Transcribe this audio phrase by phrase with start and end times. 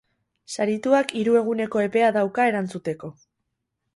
[0.55, 3.13] Sarituak hiru eguneko epea dauka erantzuteko.